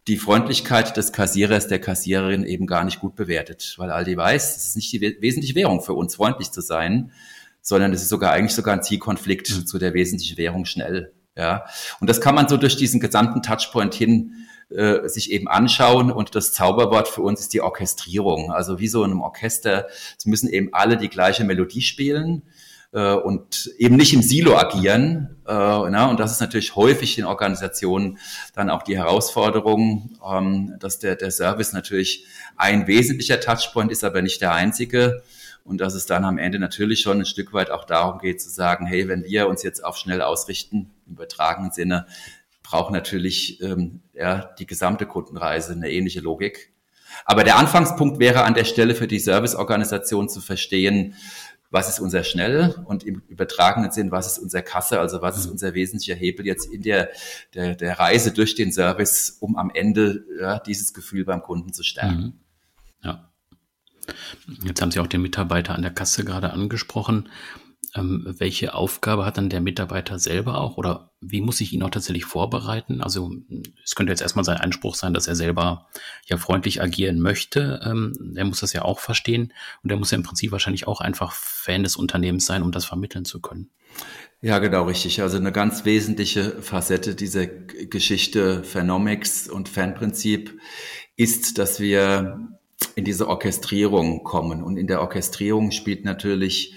[0.07, 4.67] die Freundlichkeit des Kassierers, der Kassiererin eben gar nicht gut bewertet, weil Aldi weiß, es
[4.67, 7.11] ist nicht die wesentliche Währung für uns, freundlich zu sein,
[7.59, 9.67] sondern es ist sogar eigentlich sogar ein Zielkonflikt mhm.
[9.67, 11.11] zu der wesentlichen Währung schnell.
[11.35, 11.65] Ja,
[11.99, 16.11] und das kann man so durch diesen gesamten Touchpoint hin äh, sich eben anschauen.
[16.11, 18.53] Und das Zauberwort für uns ist die Orchestrierung.
[18.53, 22.43] Also wie so in einem Orchester, es müssen eben alle die gleiche Melodie spielen
[22.95, 25.35] äh, und eben nicht im Silo agieren.
[25.45, 28.17] Äh, na, und das ist natürlich häufig in Organisationen
[28.55, 34.21] dann auch die Herausforderung, ähm, dass der, der Service natürlich ein wesentlicher Touchpoint ist, aber
[34.21, 35.21] nicht der einzige.
[35.65, 38.49] Und dass es dann am Ende natürlich schon ein Stück weit auch darum geht zu
[38.49, 42.05] sagen, hey, wenn wir uns jetzt auf schnell ausrichten, im übertragenen Sinne,
[42.63, 46.71] braucht natürlich ähm, ja, die gesamte Kundenreise eine ähnliche Logik.
[47.25, 51.15] Aber der Anfangspunkt wäre an der Stelle für die Serviceorganisation zu verstehen,
[51.75, 55.47] was ist unser Schnell und im übertragenen Sinn, was ist unser Kasse, also was ist
[55.47, 55.51] mhm.
[55.51, 57.09] unser wesentlicher Hebel jetzt in der,
[57.53, 61.83] der, der Reise durch den Service, um am Ende ja, dieses Gefühl beim Kunden zu
[61.83, 62.17] stärken.
[62.21, 62.33] Mhm.
[63.03, 63.29] Ja.
[64.63, 67.27] Jetzt haben Sie auch den Mitarbeiter an der Kasse gerade angesprochen.
[67.95, 71.89] Ähm, welche Aufgabe hat dann der Mitarbeiter selber auch oder wie muss ich ihn auch
[71.89, 73.01] tatsächlich vorbereiten?
[73.01, 73.31] Also
[73.83, 75.87] es könnte jetzt erstmal sein Anspruch sein, dass er selber
[76.25, 77.79] ja freundlich agieren möchte.
[77.85, 80.99] Ähm, er muss das ja auch verstehen und er muss ja im Prinzip wahrscheinlich auch
[80.99, 83.69] einfach Fan des Unternehmens sein, um das vermitteln zu können.
[84.41, 85.21] Ja, genau richtig.
[85.21, 90.59] Also eine ganz wesentliche Facette dieser Geschichte Phenomics und Fanprinzip
[91.15, 92.49] ist, dass wir
[92.95, 94.63] in diese Orchestrierung kommen.
[94.63, 96.75] Und in der Orchestrierung spielt natürlich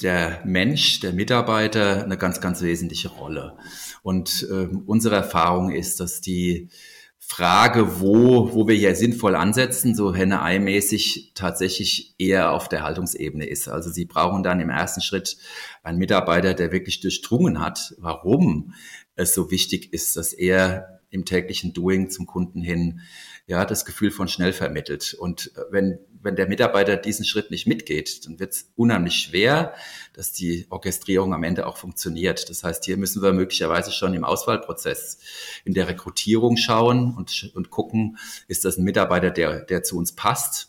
[0.00, 3.56] der Mensch, der Mitarbeiter eine ganz, ganz wesentliche Rolle.
[4.02, 6.70] Und äh, unsere Erfahrung ist, dass die
[7.18, 13.68] Frage, wo, wo wir hier sinnvoll ansetzen, so Henne-Ei-mäßig tatsächlich eher auf der Haltungsebene ist.
[13.68, 15.36] Also Sie brauchen dann im ersten Schritt
[15.82, 18.74] einen Mitarbeiter, der wirklich durchdrungen hat, warum
[19.14, 23.00] es so wichtig ist, dass er im täglichen Doing zum Kunden hin
[23.46, 25.14] ja das Gefühl von schnell vermittelt.
[25.14, 29.74] Und äh, wenn wenn der Mitarbeiter diesen Schritt nicht mitgeht, dann wird es unheimlich schwer,
[30.14, 32.48] dass die Orchestrierung am Ende auch funktioniert.
[32.48, 35.18] Das heißt, hier müssen wir möglicherweise schon im Auswahlprozess
[35.64, 40.12] in der Rekrutierung schauen und, und gucken, ist das ein Mitarbeiter, der, der zu uns
[40.12, 40.68] passt?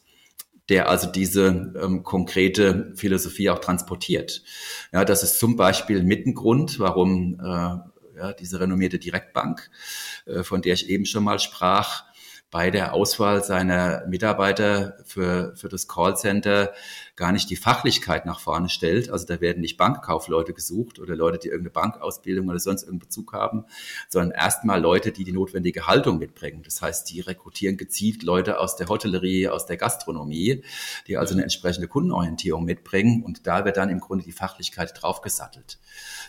[0.69, 4.43] der also diese ähm, konkrete Philosophie auch transportiert.
[4.93, 7.43] Ja, das ist zum Beispiel mit ein Grund, warum äh,
[8.17, 9.69] ja, diese renommierte Direktbank,
[10.25, 12.05] äh, von der ich eben schon mal sprach,
[12.53, 16.71] bei der Auswahl seiner Mitarbeiter für, für das Callcenter
[17.15, 19.09] gar nicht die Fachlichkeit nach vorne stellt.
[19.09, 23.33] Also da werden nicht Bankkaufleute gesucht oder Leute, die irgendeine Bankausbildung oder sonst irgendeinen Bezug
[23.33, 23.65] haben,
[24.09, 26.63] sondern erstmal Leute, die die notwendige Haltung mitbringen.
[26.63, 30.63] Das heißt, die rekrutieren gezielt Leute aus der Hotellerie, aus der Gastronomie,
[31.07, 35.77] die also eine entsprechende Kundenorientierung mitbringen und da wird dann im Grunde die Fachlichkeit draufgesattelt.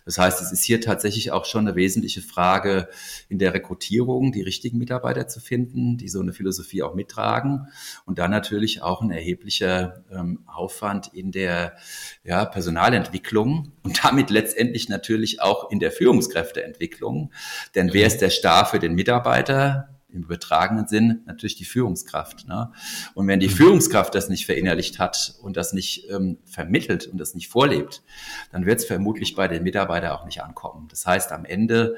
[0.05, 2.88] Das heißt, es ist hier tatsächlich auch schon eine wesentliche Frage
[3.31, 7.68] in der Rekrutierung, die richtigen Mitarbeiter zu finden, die so eine Philosophie auch mittragen
[8.05, 10.40] und dann natürlich auch ein erheblicher ähm,
[10.75, 11.77] Aufwand in der
[12.25, 17.33] ja, Personalentwicklung und damit letztendlich natürlich auch in der Führungskräfteentwicklung.
[17.75, 19.89] Denn wer ist der Star für den Mitarbeiter?
[20.11, 22.47] im übertragenen Sinn natürlich die Führungskraft.
[22.47, 22.71] Ne?
[23.15, 23.53] Und wenn die mhm.
[23.53, 28.05] Führungskraft das nicht verinnerlicht hat und das nicht ähm, vermittelt und das nicht vorlebt,
[28.53, 30.87] dann wird es vermutlich bei den Mitarbeitern auch nicht ankommen.
[30.89, 31.97] Das heißt, am Ende,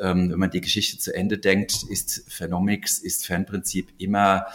[0.00, 4.46] ähm, wenn man die Geschichte zu Ende denkt, ist Phenomics, ist Fanprinzip immer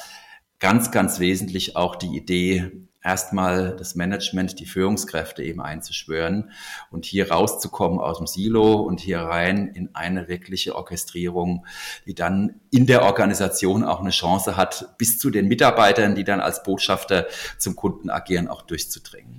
[0.59, 2.71] ganz, ganz wesentlich auch die Idee,
[3.05, 6.49] erstmal das Management, die Führungskräfte eben einzuschwören
[6.89, 11.65] und hier rauszukommen aus dem Silo und hier rein in eine wirkliche Orchestrierung,
[12.07, 16.41] die dann in der Organisation auch eine Chance hat, bis zu den Mitarbeitern, die dann
[16.41, 17.27] als Botschafter
[17.59, 19.37] zum Kunden agieren, auch durchzudringen.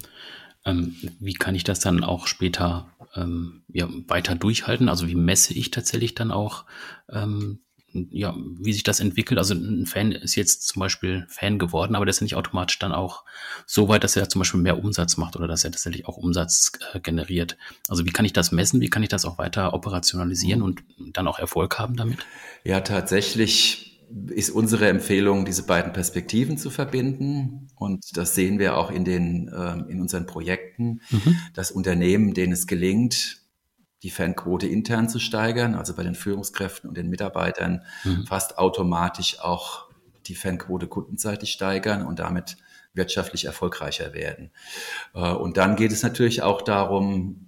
[0.65, 4.89] Ähm, wie kann ich das dann auch später ähm, ja, weiter durchhalten?
[4.89, 6.67] Also wie messe ich tatsächlich dann auch
[7.11, 7.59] ähm,
[8.11, 9.39] ja, wie sich das entwickelt.
[9.39, 12.79] Also ein Fan ist jetzt zum Beispiel Fan geworden, aber der ist ja nicht automatisch
[12.79, 13.25] dann auch
[13.67, 16.73] so weit, dass er zum Beispiel mehr Umsatz macht oder dass er tatsächlich auch Umsatz
[16.93, 17.57] äh, generiert.
[17.89, 18.81] Also wie kann ich das messen?
[18.81, 20.83] Wie kann ich das auch weiter operationalisieren und
[21.13, 22.19] dann auch Erfolg haben damit?
[22.65, 23.87] Ja, tatsächlich
[24.29, 27.69] ist unsere Empfehlung, diese beiden Perspektiven zu verbinden.
[27.75, 31.37] Und das sehen wir auch in den, äh, in unseren Projekten, mhm.
[31.55, 33.46] dass Unternehmen, denen es gelingt,
[34.03, 38.27] die Fanquote intern zu steigern, also bei den Führungskräften und den Mitarbeitern mhm.
[38.27, 39.87] fast automatisch auch
[40.27, 42.57] die Fanquote kundenseitig steigern und damit
[42.95, 44.51] wirtschaftlich erfolgreicher werden.
[45.15, 47.46] Äh, und dann geht es natürlich auch darum,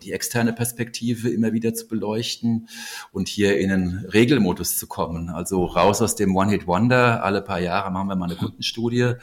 [0.00, 2.68] die externe Perspektive immer wieder zu beleuchten
[3.10, 5.28] und hier in einen Regelmodus zu kommen.
[5.28, 9.14] Also raus aus dem One-Hit-Wonder, alle paar Jahre machen wir mal eine Kundenstudie,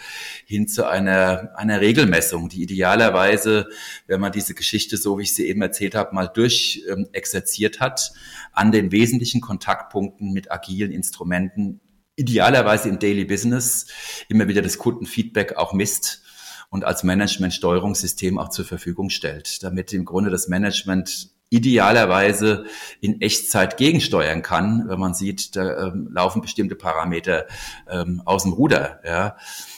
[0.46, 3.70] hin zu einer, einer Regelmessung, die idealerweise,
[4.08, 8.12] wenn man diese Geschichte, so wie ich sie eben erzählt habe, mal durchexerziert hat,
[8.52, 11.80] an den wesentlichen Kontaktpunkten mit agilen Instrumenten
[12.16, 13.88] idealerweise im Daily Business
[14.28, 16.24] immer wieder das Kundenfeedback auch misst
[16.70, 22.66] und als Management-Steuerungssystem auch zur Verfügung stellt, damit im Grunde das Management idealerweise
[23.02, 27.48] in Echtzeit gegensteuern kann, wenn man sieht, da ähm, laufen bestimmte Parameter
[27.90, 29.00] ähm, aus dem Ruder.
[29.04, 29.36] Ja.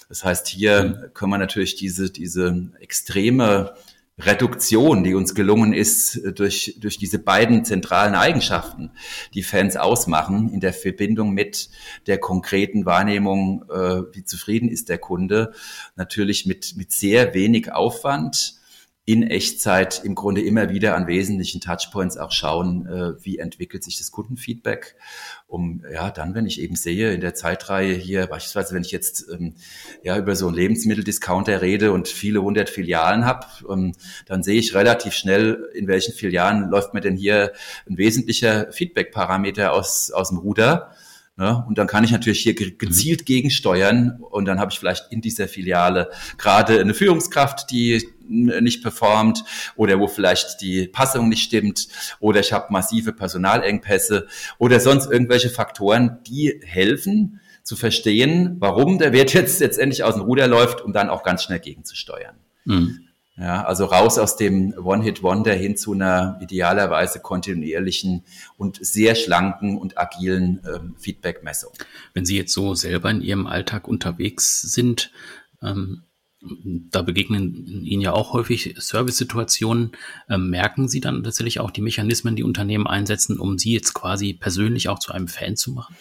[0.09, 3.73] Das heißt, hier können wir natürlich diese, diese extreme
[4.23, 8.91] Reduktion, die uns gelungen ist äh, durch, durch diese beiden zentralen Eigenschaften,
[9.33, 11.69] die Fans ausmachen, in der Verbindung mit
[12.07, 15.53] der konkreten Wahrnehmung, äh, wie zufrieden ist der Kunde,
[15.95, 18.60] natürlich mit, mit sehr wenig Aufwand
[19.03, 23.97] in Echtzeit im Grunde immer wieder an wesentlichen Touchpoints auch schauen, äh, wie entwickelt sich
[23.97, 24.95] das Kundenfeedback,
[25.47, 29.25] um ja dann, wenn ich eben sehe in der Zeitreihe hier beispielsweise, wenn ich jetzt
[29.31, 29.55] ähm,
[30.03, 33.93] ja über so einen Lebensmitteldiscounter rede und viele hundert Filialen habe, ähm,
[34.27, 37.53] dann sehe ich relativ schnell, in welchen Filialen läuft mir denn hier
[37.89, 40.95] ein wesentlicher Feedback-Parameter aus aus dem Ruder.
[41.37, 41.63] Ne?
[41.67, 45.47] Und dann kann ich natürlich hier gezielt gegensteuern und dann habe ich vielleicht in dieser
[45.47, 49.43] Filiale gerade eine Führungskraft, die nicht performt
[49.75, 51.87] oder wo vielleicht die Passung nicht stimmt
[52.19, 59.13] oder ich habe massive Personalengpässe oder sonst irgendwelche Faktoren, die helfen zu verstehen, warum der
[59.13, 62.35] Wert jetzt letztendlich aus dem Ruder läuft, um dann auch ganz schnell gegenzusteuern.
[62.65, 63.07] Mhm.
[63.41, 68.23] Ja, also raus aus dem One-Hit-Wonder hin zu einer idealerweise kontinuierlichen
[68.55, 71.71] und sehr schlanken und agilen ähm, Feedback-Messung.
[72.13, 75.11] Wenn Sie jetzt so selber in Ihrem Alltag unterwegs sind,
[75.63, 76.03] ähm,
[76.39, 79.93] da begegnen Ihnen ja auch häufig Service-Situationen.
[80.29, 84.33] Ähm, merken Sie dann tatsächlich auch die Mechanismen, die Unternehmen einsetzen, um Sie jetzt quasi
[84.33, 85.95] persönlich auch zu einem Fan zu machen?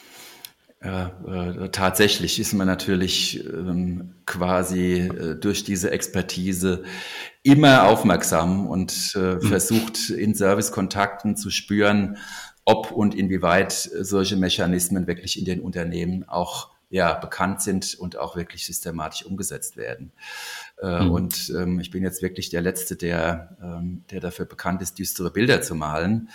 [0.82, 6.84] Ja, äh, tatsächlich ist man natürlich ähm, quasi äh, durch diese Expertise
[7.42, 9.42] immer aufmerksam und äh, mhm.
[9.42, 12.18] versucht in Servicekontakten zu spüren,
[12.64, 18.34] ob und inwieweit solche Mechanismen wirklich in den Unternehmen auch ja, bekannt sind und auch
[18.34, 20.12] wirklich systematisch umgesetzt werden.
[20.82, 21.10] Äh, mhm.
[21.12, 25.30] Und ähm, ich bin jetzt wirklich der Letzte, der, ähm, der dafür bekannt ist, düstere
[25.30, 26.28] Bilder zu malen.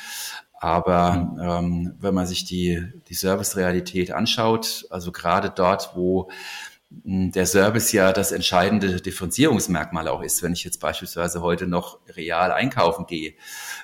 [0.53, 1.39] Aber mhm.
[1.41, 6.33] ähm, wenn man sich die, die Service-Realität anschaut, also gerade dort, wo hm,
[7.03, 12.51] der Service ja das entscheidende Differenzierungsmerkmal auch ist, wenn ich jetzt beispielsweise heute noch real
[12.51, 13.33] einkaufen gehe,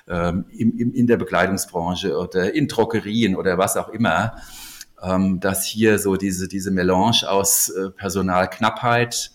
[0.08, 4.36] ähm, im, im, in der Bekleidungsbranche oder in Drogerien oder was auch immer,
[5.02, 9.32] ähm, dass hier so diese, diese Melange aus äh, Personalknappheit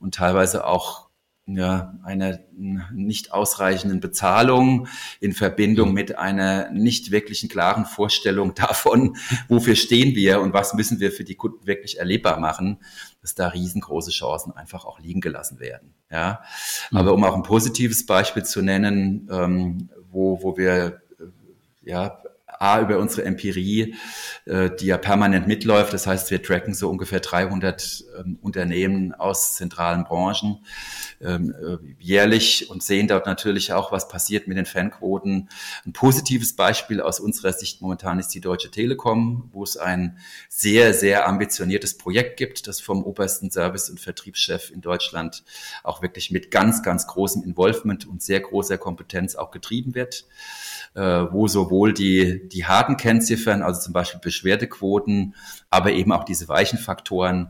[0.00, 1.03] und teilweise auch
[1.46, 4.88] ja, einer nicht ausreichenden Bezahlung
[5.20, 5.94] in Verbindung mhm.
[5.94, 9.16] mit einer nicht wirklichen klaren Vorstellung davon,
[9.48, 12.78] wofür stehen wir und was müssen wir für die Kunden wirklich erlebbar machen,
[13.20, 15.94] dass da riesengroße Chancen einfach auch liegen gelassen werden.
[16.10, 16.42] Ja,
[16.90, 16.98] mhm.
[16.98, 22.22] aber um auch ein positives Beispiel zu nennen, ähm, wo, wo wir äh, ja
[22.60, 23.94] A, über unsere Empirie,
[24.44, 25.92] äh, die ja permanent mitläuft.
[25.92, 30.64] Das heißt, wir tracken so ungefähr 300 ähm, Unternehmen aus zentralen Branchen
[31.20, 35.48] ähm, äh, jährlich und sehen dort natürlich auch, was passiert mit den Fanquoten.
[35.84, 40.94] Ein positives Beispiel aus unserer Sicht momentan ist die Deutsche Telekom, wo es ein sehr,
[40.94, 45.44] sehr ambitioniertes Projekt gibt, das vom obersten Service- und Vertriebschef in Deutschland
[45.82, 50.26] auch wirklich mit ganz, ganz großem Involvement und sehr großer Kompetenz auch getrieben wird
[50.94, 55.34] äh, wo sowohl die, die harten Kennziffern, also zum Beispiel Beschwerdequoten,
[55.70, 57.48] aber eben auch diese weichen Faktoren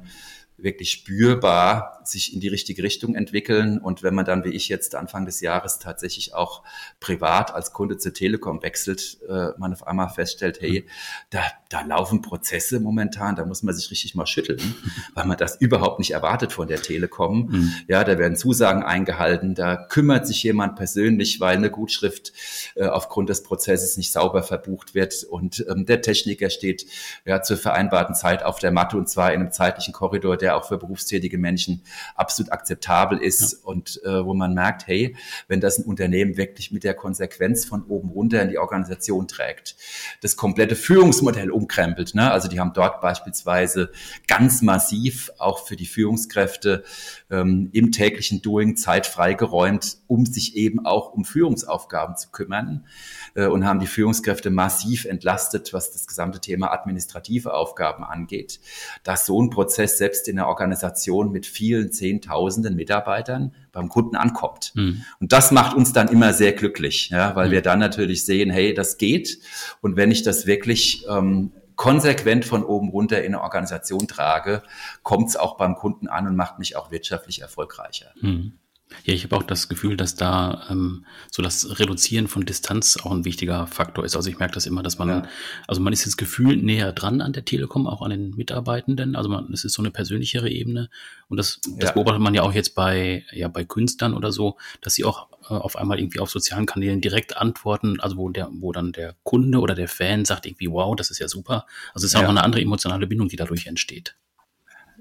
[0.57, 3.79] wirklich spürbar sich in die richtige Richtung entwickeln.
[3.79, 6.63] Und wenn man dann, wie ich jetzt Anfang des Jahres tatsächlich auch
[7.01, 10.87] privat als Kunde zur Telekom wechselt, äh, man auf einmal feststellt, hey,
[11.31, 14.75] da, da laufen Prozesse momentan, da muss man sich richtig mal schütteln,
[15.15, 17.49] weil man das überhaupt nicht erwartet von der Telekom.
[17.51, 17.73] Mhm.
[17.89, 22.33] Ja, da werden Zusagen eingehalten, da kümmert sich jemand persönlich, weil eine Gutschrift
[22.75, 26.87] äh, aufgrund des Prozesses nicht sauber verbucht wird und ähm, der Techniker steht
[27.25, 30.69] ja zur vereinbarten Zeit auf der Matte und zwar in einem zeitlichen Korridor, der auch
[30.69, 31.83] für berufstätige Menschen
[32.15, 33.59] absolut akzeptabel ist ja.
[33.65, 35.17] und äh, wo man merkt, hey,
[35.49, 39.77] wenn das ein Unternehmen wirklich mit der Konsequenz von oben runter in die Organisation trägt,
[40.21, 42.15] das komplette Führungsmodell umkrempelt.
[42.15, 42.31] Ne?
[42.31, 43.91] Also die haben dort beispielsweise
[44.27, 46.85] ganz massiv auch für die Führungskräfte
[47.31, 52.87] ähm, im täglichen Doing Zeit freigeräumt, um sich eben auch um Führungsaufgaben zu kümmern
[53.35, 58.61] äh, und haben die Führungskräfte massiv entlastet, was das gesamte Thema administrative Aufgaben angeht.
[59.03, 64.73] Dass so ein Prozess selbst in einer Organisation mit vielen Zehntausenden Mitarbeitern beim Kunden ankommt.
[64.75, 65.05] Mhm.
[65.21, 67.53] Und das macht uns dann immer sehr glücklich, ja, weil mhm.
[67.53, 69.39] wir dann natürlich sehen, hey, das geht.
[69.81, 74.63] Und wenn ich das wirklich ähm, konsequent von oben runter in eine Organisation trage,
[75.03, 78.11] kommt es auch beim Kunden an und macht mich auch wirtschaftlich erfolgreicher.
[78.21, 78.59] Mhm.
[79.05, 83.11] Ja, ich habe auch das Gefühl, dass da ähm, so das Reduzieren von Distanz auch
[83.11, 84.17] ein wichtiger Faktor ist.
[84.17, 85.29] Also ich merke das immer, dass man, ja.
[85.67, 89.17] also man ist jetzt gefühlt näher dran an der Telekom, auch an den Mitarbeitenden.
[89.17, 90.91] Also man, es ist so eine persönlichere Ebene.
[91.29, 91.93] Und das, das ja.
[91.93, 95.55] beobachtet man ja auch jetzt bei, ja, bei Künstlern oder so, dass sie auch äh,
[95.55, 99.61] auf einmal irgendwie auf sozialen Kanälen direkt antworten, also wo der, wo dann der Kunde
[99.61, 101.67] oder der Fan sagt irgendwie, wow, das ist ja super.
[101.93, 102.25] Also es ist ja.
[102.25, 104.17] auch eine andere emotionale Bindung, die dadurch entsteht.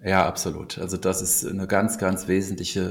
[0.06, 0.80] Ja, absolut.
[0.80, 2.82] Also das ist eine ganz, ganz wesentliche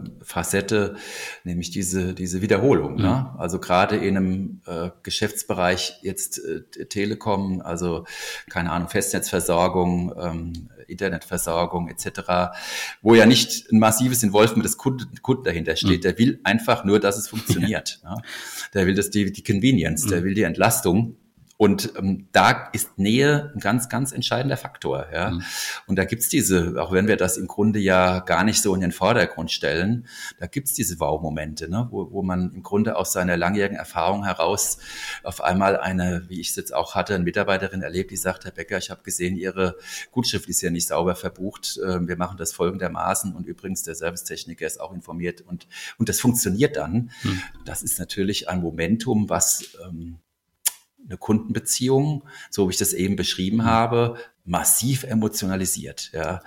[0.00, 0.96] äh, Facette,
[1.44, 2.94] nämlich diese, diese Wiederholung.
[2.94, 3.02] Mhm.
[3.02, 3.34] Ne?
[3.36, 8.06] Also gerade in einem äh, Geschäftsbereich jetzt äh, Telekom, also
[8.48, 12.56] keine Ahnung, Festnetzversorgung, ähm, Internetversorgung etc.,
[13.02, 15.98] wo ja nicht ein massives Involvement des Kunden, Kunden dahinter steht.
[15.98, 16.02] Mhm.
[16.02, 18.00] Der will einfach nur, dass es funktioniert.
[18.02, 18.14] Ja.
[18.14, 18.22] Ne?
[18.72, 20.10] Der will das die, die Convenience, mhm.
[20.10, 21.16] der will die Entlastung.
[21.56, 25.06] Und ähm, da ist Nähe ein ganz, ganz entscheidender Faktor.
[25.12, 25.30] Ja?
[25.30, 25.42] Mhm.
[25.86, 28.80] Und da gibt's diese, auch wenn wir das im Grunde ja gar nicht so in
[28.80, 30.08] den Vordergrund stellen,
[30.40, 31.86] da gibt's diese Wow-Momente, ne?
[31.90, 34.78] wo, wo man im Grunde aus seiner langjährigen Erfahrung heraus
[35.22, 38.52] auf einmal eine, wie ich es jetzt auch hatte, eine Mitarbeiterin erlebt, die sagt, Herr
[38.52, 39.76] Becker, ich habe gesehen, Ihre
[40.10, 41.78] Gutschrift ist ja nicht sauber verbucht.
[41.86, 46.18] Ähm, wir machen das folgendermaßen und übrigens der Servicetechniker ist auch informiert und, und das
[46.18, 47.12] funktioniert dann.
[47.22, 47.42] Mhm.
[47.64, 50.18] Das ist natürlich ein Momentum, was ähm,
[51.06, 53.64] eine Kundenbeziehung, so wie ich das eben beschrieben mhm.
[53.64, 56.10] habe, massiv emotionalisiert.
[56.12, 56.40] Ja.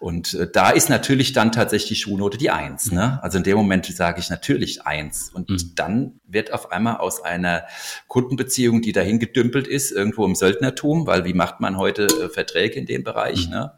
[0.00, 2.90] Und äh, da ist natürlich dann tatsächlich die Schulnote die Eins.
[2.90, 3.06] Ne?
[3.06, 3.18] Mhm.
[3.20, 5.30] Also in dem Moment sage ich natürlich Eins.
[5.32, 5.72] Und mhm.
[5.74, 7.64] dann wird auf einmal aus einer
[8.08, 12.78] Kundenbeziehung, die dahin gedümpelt ist, irgendwo im Söldnertum, weil wie macht man heute äh, Verträge
[12.78, 13.52] in dem Bereich, mhm.
[13.52, 13.72] ne?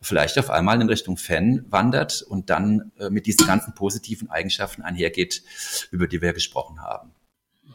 [0.00, 4.82] vielleicht auf einmal in Richtung Fan wandert und dann äh, mit diesen ganzen positiven Eigenschaften
[4.82, 5.42] einhergeht,
[5.90, 7.12] über die wir gesprochen haben.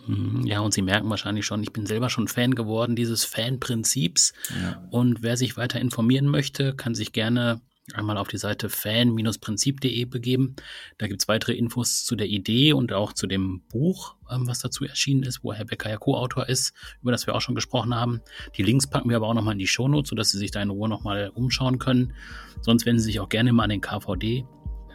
[0.07, 0.45] Mhm.
[0.45, 4.33] Ja, und Sie merken wahrscheinlich schon, ich bin selber schon Fan geworden dieses Fanprinzips.
[4.61, 4.87] Ja.
[4.91, 7.61] Und wer sich weiter informieren möchte, kann sich gerne
[7.93, 10.55] einmal auf die Seite fan-prinzip.de begeben.
[10.97, 14.59] Da gibt es weitere Infos zu der Idee und auch zu dem Buch, ähm, was
[14.59, 17.93] dazu erschienen ist, wo Herr Becker ja Co-Autor ist, über das wir auch schon gesprochen
[17.93, 18.21] haben.
[18.57, 20.71] Die Links packen wir aber auch nochmal in die Shownotes, sodass Sie sich da in
[20.71, 22.13] Ruhe nochmal umschauen können.
[22.61, 24.45] Sonst wenden Sie sich auch gerne mal an den KVD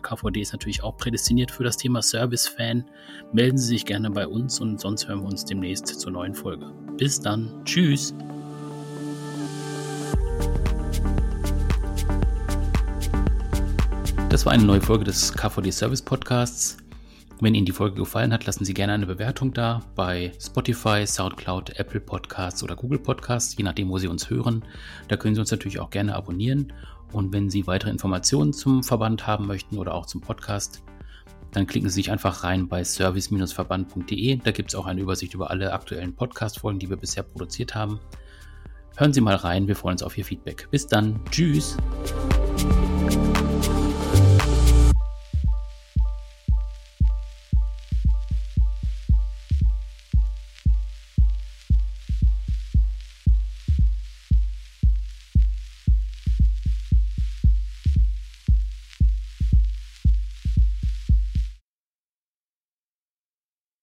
[0.03, 2.85] KVD ist natürlich auch prädestiniert für das Thema Service-Fan.
[3.33, 6.73] Melden Sie sich gerne bei uns und sonst hören wir uns demnächst zur neuen Folge.
[6.97, 7.65] Bis dann.
[7.65, 8.15] Tschüss.
[14.29, 16.77] Das war eine neue Folge des KVD Service Podcasts.
[17.43, 21.79] Wenn Ihnen die Folge gefallen hat, lassen Sie gerne eine Bewertung da bei Spotify, SoundCloud,
[21.79, 24.63] Apple Podcasts oder Google Podcasts, je nachdem, wo Sie uns hören.
[25.09, 26.73] Da können Sie uns natürlich auch gerne abonnieren
[27.13, 30.83] und wenn Sie weitere Informationen zum Verband haben möchten oder auch zum Podcast,
[31.53, 34.37] dann klicken Sie sich einfach rein bei service-verband.de.
[34.37, 38.01] Da gibt es auch eine Übersicht über alle aktuellen Podcast-Folgen, die wir bisher produziert haben.
[38.97, 40.69] Hören Sie mal rein, wir freuen uns auf Ihr Feedback.
[40.71, 41.77] Bis dann, tschüss.